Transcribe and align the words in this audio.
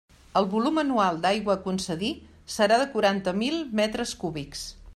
El 0.39 0.45
volum 0.53 0.79
anual 0.83 1.19
d'aigua 1.25 1.55
a 1.57 1.61
concedir 1.65 2.09
serà 2.55 2.79
de 2.85 2.87
quaranta 2.95 3.35
mil 3.43 3.61
metres 3.81 4.15
cúbics. 4.25 4.65